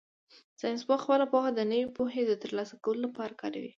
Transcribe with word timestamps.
ساینسپوه 0.59 0.97
خپله 1.03 1.25
پوهه 1.31 1.51
د 1.53 1.59
نوې 1.71 1.85
پوهې 1.97 2.23
د 2.27 2.33
ترلاسه 2.43 2.75
کولو 2.83 3.01
لپاره 3.05 3.33
کاروي. 3.41 3.69